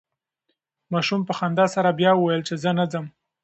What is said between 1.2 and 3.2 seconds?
په خندا سره بیا وویل چې زه نه ځم.